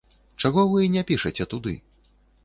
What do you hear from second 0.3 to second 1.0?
Чаго вы